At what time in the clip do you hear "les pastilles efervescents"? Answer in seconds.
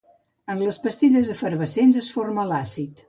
0.61-2.01